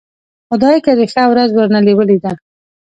خدايکه 0.49 0.91
دې 0.97 1.05
ښه 1.13 1.23
ورځ 1.31 1.49
ورنه 1.53 1.79
ولېده. 1.97 2.31